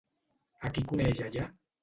[0.69, 1.47] A qui coneix allà?